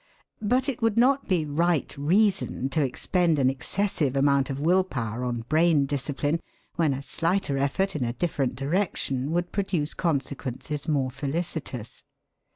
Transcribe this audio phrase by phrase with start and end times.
[0.41, 5.23] But it would not be 'right reason' to expend an excessive amount of will power
[5.23, 6.41] on brain discipline
[6.75, 12.03] when a slighter effort in a different direction would produce consequences more felicitous.